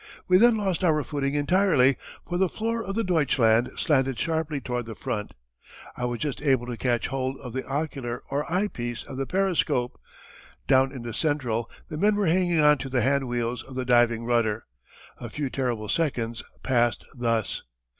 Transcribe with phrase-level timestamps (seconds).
[0.27, 1.95] We then lost our footing entirely
[2.27, 5.35] for the floor of the Deutschland slanted sharply toward the front.
[5.95, 9.27] I was just able to catch hold of the ocular or eye piece of the
[9.27, 9.99] periscope.
[10.67, 13.85] Down in the central the men were hanging on to the hand wheels of the
[13.85, 14.63] diving rudder.
[15.19, 17.61] A few terrible seconds passed thus.